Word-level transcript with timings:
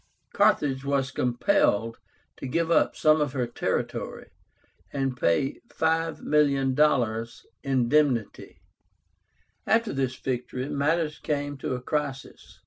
Carthage 0.33 0.83
was 0.83 1.11
compelled 1.11 1.99
to 2.37 2.47
give 2.47 2.71
up 2.71 2.95
some 2.95 3.21
of 3.21 3.33
her 3.33 3.45
territory, 3.45 4.31
and 4.91 5.15
pay 5.15 5.59
$5,000,000 5.67 7.41
indemnity. 7.61 8.61
After 9.67 9.93
this 9.93 10.15
victory, 10.15 10.67
matters 10.69 11.19
came 11.19 11.55
to 11.57 11.75
a 11.75 11.81
crisis. 11.83 12.59